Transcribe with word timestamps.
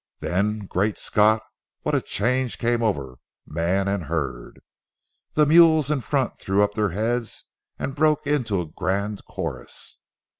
Then, 0.19 0.61
Great 0.65 0.97
Scott! 0.97 1.43
what 1.83 1.93
a 1.93 2.01
change 2.01 2.57
came 2.57 2.81
over 2.81 3.19
man 3.45 3.87
and 3.87 4.05
herd. 4.05 4.59
The 5.33 5.45
mules 5.45 5.91
in 5.91 6.01
front 6.01 6.39
threw 6.39 6.63
up 6.63 6.73
their 6.73 6.89
heads 6.89 7.45
and 7.77 7.93
broke 7.93 8.25
into 8.25 8.59
a 8.59 8.65
grand 8.65 9.23
chorus. 9.25 9.99